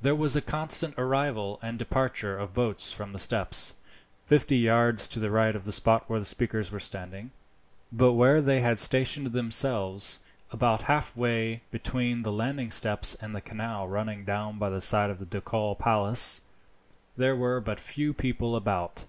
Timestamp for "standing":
6.78-7.32